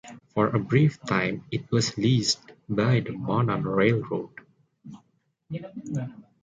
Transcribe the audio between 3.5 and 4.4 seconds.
Railroad.